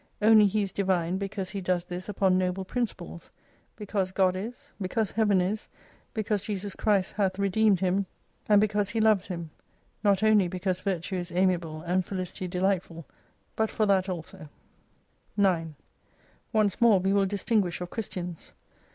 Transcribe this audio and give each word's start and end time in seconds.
Only 0.19 0.47
he 0.47 0.63
is 0.63 0.71
Divine 0.71 1.19
because 1.19 1.51
he 1.51 1.61
does 1.61 1.83
this 1.83 2.09
upon 2.09 2.35
noble 2.35 2.65
principles; 2.65 3.29
because 3.75 4.09
God 4.11 4.35
is, 4.35 4.73
because 4.81 5.11
Heaven 5.11 5.39
is, 5.41 5.67
because 6.15 6.43
Jesus 6.45 6.73
Christ 6.75 7.13
hath 7.13 7.37
redeemed 7.37 7.81
him, 7.81 8.07
and 8.49 8.59
because 8.59 8.89
he 8.89 8.99
loves 8.99 9.27
244 9.27 9.35
Him: 9.35 10.03
not 10.03 10.23
only 10.23 10.47
because 10.47 10.79
virtue 10.79 11.17
is 11.17 11.31
amiable, 11.31 11.81
and 11.83 12.03
felicity 12.03 12.47
delightful, 12.47 13.05
but 13.55 13.69
for 13.69 13.85
that 13.85 14.09
also, 14.09 14.49
9 15.37 15.75
Once 16.51 16.81
more 16.81 16.99
we 16.99 17.13
will 17.13 17.27
distinguish 17.27 17.79
of 17.79 17.91
Christians. 17.91 18.53